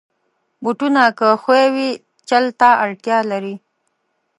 [0.63, 1.89] بوټونه که ښوی وي،
[2.29, 3.55] چل ته اړتیا لري.